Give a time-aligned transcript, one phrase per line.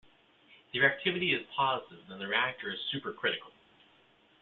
[0.65, 3.51] If the reactivity is positive- then the reactor is supercritical.